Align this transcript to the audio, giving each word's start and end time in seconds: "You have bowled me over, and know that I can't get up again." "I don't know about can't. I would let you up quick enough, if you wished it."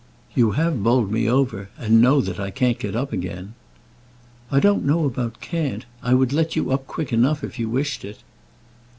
"You 0.33 0.53
have 0.53 0.81
bowled 0.81 1.11
me 1.11 1.29
over, 1.29 1.69
and 1.77 2.01
know 2.01 2.21
that 2.21 2.39
I 2.39 2.49
can't 2.49 2.79
get 2.79 2.95
up 2.95 3.13
again." 3.13 3.53
"I 4.49 4.59
don't 4.59 4.83
know 4.83 5.05
about 5.05 5.39
can't. 5.41 5.85
I 6.01 6.15
would 6.15 6.33
let 6.33 6.55
you 6.55 6.71
up 6.71 6.87
quick 6.87 7.13
enough, 7.13 7.43
if 7.43 7.59
you 7.59 7.69
wished 7.69 8.03
it." 8.03 8.23